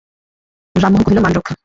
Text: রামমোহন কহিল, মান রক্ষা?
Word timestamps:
রামমোহন 0.75 1.03
কহিল, 1.05 1.19
মান 1.19 1.33
রক্ষা? 1.33 1.53